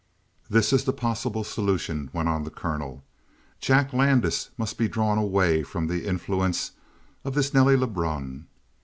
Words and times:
"This 0.49 0.73
is 0.73 0.83
the 0.85 0.93
possible 0.93 1.43
solution," 1.43 2.09
went 2.11 2.27
on 2.27 2.43
the 2.43 2.49
colonel. 2.49 3.03
"Jack 3.59 3.93
Landis 3.93 4.49
must 4.57 4.75
be 4.79 4.87
drawn 4.87 5.19
away 5.19 5.61
from 5.61 5.85
the 5.85 6.07
influence 6.07 6.71
of 7.23 7.35
this 7.35 7.53
Nelly 7.53 7.75
Lebrun. 7.77 8.47